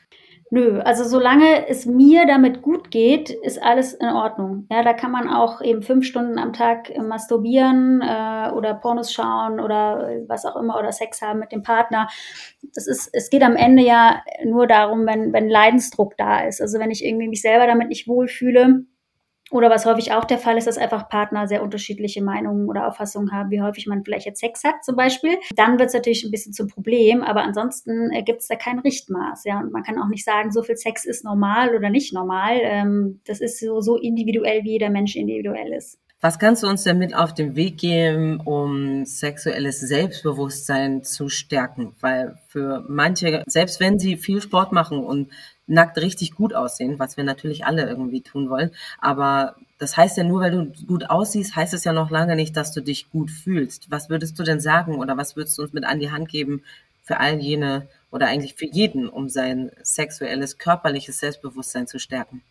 [0.52, 4.66] Nö, also solange es mir damit gut geht, ist alles in Ordnung.
[4.68, 9.60] Ja, da kann man auch eben fünf Stunden am Tag masturbieren äh, oder Pornos schauen
[9.60, 12.08] oder was auch immer oder Sex haben mit dem Partner.
[12.74, 16.60] Das ist, es geht am Ende ja nur darum, wenn, wenn Leidensdruck da ist.
[16.60, 18.86] Also wenn ich irgendwie mich selber damit nicht wohlfühle,
[19.50, 23.32] oder was häufig auch der Fall ist, dass einfach Partner sehr unterschiedliche Meinungen oder Auffassungen
[23.32, 25.36] haben, wie häufig man vielleicht jetzt Sex hat zum Beispiel.
[25.56, 28.78] Dann wird es natürlich ein bisschen zum Problem, aber ansonsten äh, gibt es da kein
[28.78, 29.44] Richtmaß.
[29.44, 32.58] Ja, und man kann auch nicht sagen, so viel Sex ist normal oder nicht normal.
[32.62, 35.99] Ähm, das ist so, so individuell, wie jeder Mensch individuell ist.
[36.22, 41.94] Was kannst du uns denn mit auf den Weg geben, um sexuelles Selbstbewusstsein zu stärken?
[42.00, 45.30] Weil für manche, selbst wenn sie viel Sport machen und
[45.66, 48.70] nackt richtig gut aussehen, was wir natürlich alle irgendwie tun wollen.
[48.98, 52.54] Aber das heißt ja nur, weil du gut aussiehst, heißt es ja noch lange nicht,
[52.54, 53.90] dass du dich gut fühlst.
[53.90, 56.64] Was würdest du denn sagen oder was würdest du uns mit an die Hand geben
[57.02, 62.42] für all jene oder eigentlich für jeden, um sein sexuelles, körperliches Selbstbewusstsein zu stärken?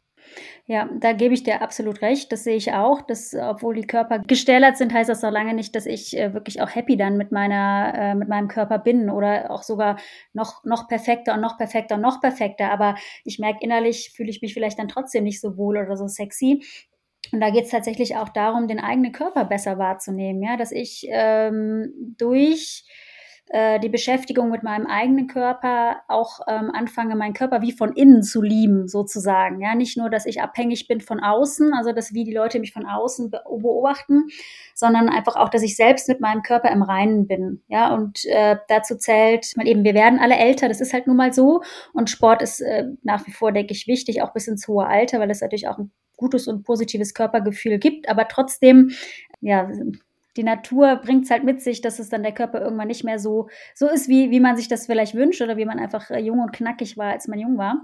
[0.66, 2.32] Ja, da gebe ich dir absolut recht.
[2.32, 3.02] Das sehe ich auch.
[3.02, 6.62] Dass, obwohl die Körper gestählert sind, heißt das noch lange nicht, dass ich äh, wirklich
[6.62, 9.98] auch happy dann mit meiner, äh, mit meinem Körper bin oder auch sogar
[10.34, 12.72] noch, noch perfekter und noch perfekter und noch perfekter.
[12.72, 16.08] Aber ich merke innerlich, fühle ich mich vielleicht dann trotzdem nicht so wohl oder so
[16.08, 16.64] sexy.
[17.32, 21.06] Und da geht es tatsächlich auch darum, den eigenen Körper besser wahrzunehmen, ja, dass ich
[21.10, 22.86] ähm, durch
[23.50, 28.22] äh, die Beschäftigung mit meinem eigenen Körper auch ähm, anfange, meinen Körper wie von innen
[28.22, 29.60] zu lieben, sozusagen.
[29.60, 32.74] Ja, nicht nur, dass ich abhängig bin von außen, also dass wie die Leute mich
[32.74, 34.28] von außen beobachten,
[34.76, 37.64] sondern einfach auch, dass ich selbst mit meinem Körper im Reinen bin.
[37.68, 41.18] Ja, und äh, dazu zählt, weil eben wir werden alle älter, das ist halt nun
[41.18, 41.64] mal so.
[41.94, 45.20] Und Sport ist äh, nach wie vor, denke ich, wichtig, auch bis ins hohe Alter,
[45.20, 48.92] weil es natürlich auch ein gutes und positives Körpergefühl gibt, aber trotzdem,
[49.42, 49.72] ja,
[50.40, 53.20] die Natur bringt es halt mit sich, dass es dann der Körper irgendwann nicht mehr
[53.20, 56.20] so, so ist, wie, wie man sich das vielleicht wünscht oder wie man einfach äh,
[56.20, 57.82] jung und knackig war, als man jung war.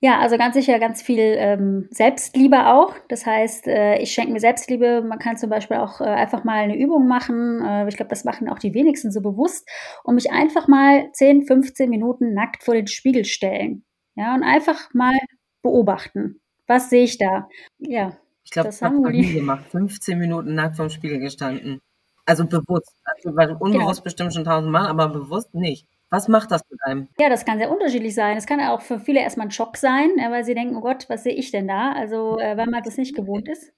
[0.00, 2.94] Ja, also ganz sicher ganz viel ähm, Selbstliebe auch.
[3.08, 5.00] Das heißt, äh, ich schenke mir Selbstliebe.
[5.00, 7.64] Man kann zum Beispiel auch äh, einfach mal eine Übung machen.
[7.64, 9.66] Äh, ich glaube, das machen auch die wenigsten so bewusst.
[10.04, 13.86] Und mich einfach mal 10, 15 Minuten nackt vor den Spiegel stellen.
[14.16, 15.16] Ja, und einfach mal
[15.62, 16.42] beobachten.
[16.66, 17.48] Was sehe ich da?
[17.78, 18.18] Ja.
[18.46, 19.64] Ich glaube, das haben wir nie gemacht.
[19.72, 21.80] 15 Minuten nackt vorm Spiegel gestanden.
[22.24, 22.94] Also bewusst.
[23.04, 24.04] Also unbewusst genau.
[24.04, 25.88] bestimmt schon tausendmal, aber bewusst nicht.
[26.10, 27.08] Was macht das mit einem?
[27.18, 28.36] Ja, das kann sehr unterschiedlich sein.
[28.36, 31.24] Es kann auch für viele erstmal ein Schock sein, weil sie denken, oh Gott, was
[31.24, 31.90] sehe ich denn da?
[31.90, 33.72] Also, äh, weil man das nicht gewohnt ist.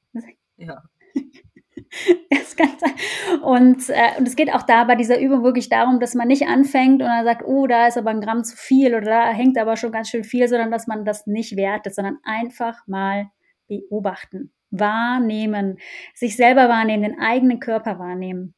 [0.59, 0.83] Ja.
[3.42, 6.48] Und, äh, und es geht auch da bei dieser Übung wirklich darum, dass man nicht
[6.48, 9.57] anfängt und dann sagt, oh, da ist aber ein Gramm zu viel oder da hängt
[9.57, 13.31] aber schon ganz schön viel, sondern dass man das nicht wertet, sondern einfach mal
[13.68, 15.78] beobachten wahrnehmen,
[16.14, 18.54] sich selber wahrnehmen, den eigenen Körper wahrnehmen.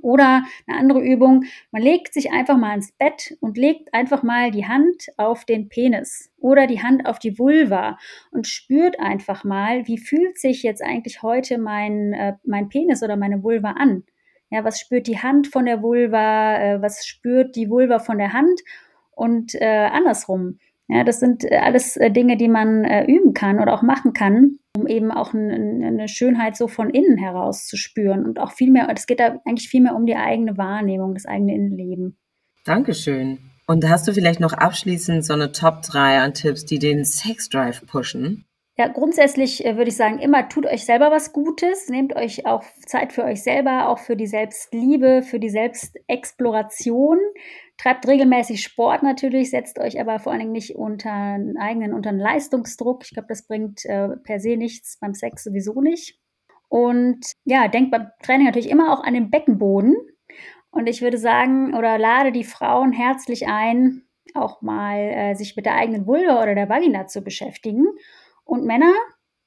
[0.00, 4.50] Oder eine andere Übung, man legt sich einfach mal ins Bett und legt einfach mal
[4.50, 7.98] die Hand auf den Penis oder die Hand auf die Vulva
[8.30, 13.16] und spürt einfach mal, wie fühlt sich jetzt eigentlich heute mein, äh, mein Penis oder
[13.16, 14.04] meine Vulva an.
[14.50, 18.32] Ja, was spürt die Hand von der Vulva, äh, was spürt die Vulva von der
[18.32, 18.60] Hand
[19.10, 20.58] und äh, andersrum.
[20.88, 24.12] Ja, das sind äh, alles äh, Dinge, die man äh, üben kann oder auch machen
[24.12, 28.70] kann, um eben auch eine Schönheit so von innen heraus zu spüren und auch viel
[28.70, 32.18] mehr, es geht da eigentlich viel mehr um die eigene Wahrnehmung, das eigene Innenleben.
[32.64, 33.38] Dankeschön.
[33.66, 37.86] Und hast du vielleicht noch abschließend so eine Top 3 an Tipps, die den Sexdrive
[37.86, 38.44] pushen?
[38.82, 42.64] Ja, grundsätzlich äh, würde ich sagen, immer tut euch selber was Gutes, nehmt euch auch
[42.84, 47.20] Zeit für euch selber, auch für die Selbstliebe, für die Selbstexploration.
[47.78, 52.10] Treibt regelmäßig Sport natürlich, setzt euch aber vor allen Dingen nicht unter einen eigenen, unter
[52.10, 53.04] einen Leistungsdruck.
[53.04, 56.18] Ich glaube, das bringt äh, per se nichts, beim Sex sowieso nicht.
[56.68, 59.94] Und ja, denkt beim Training natürlich immer auch an den Beckenboden.
[60.72, 64.02] Und ich würde sagen, oder lade die Frauen herzlich ein,
[64.34, 67.86] auch mal äh, sich mit der eigenen Vulva oder der Vagina zu beschäftigen.
[68.44, 68.94] Und Männer,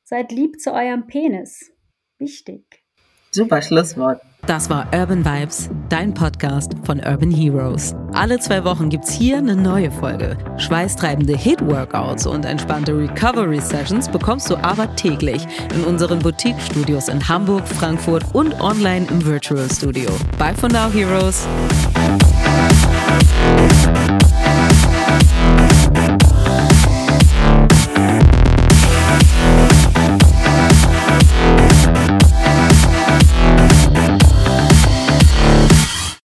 [0.03, 1.71] seid lieb zu eurem Penis.
[2.19, 2.83] Wichtig.
[3.31, 4.21] Super Schlusswort.
[4.47, 7.95] Das war Urban Vibes, dein Podcast von Urban Heroes.
[8.13, 10.37] Alle zwei Wochen gibt's hier eine neue Folge.
[10.57, 18.23] Schweißtreibende Hit-Workouts und entspannte Recovery-Sessions bekommst du aber täglich in unseren Boutique-Studios in Hamburg, Frankfurt
[18.33, 20.11] und online im Virtual Studio.
[20.37, 21.47] Bye for now, Heroes.